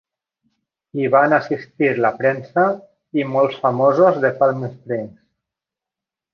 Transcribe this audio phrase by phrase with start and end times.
[1.01, 2.65] Hi van assistir la premsa
[3.21, 5.17] i molts famosos de Palm Springs.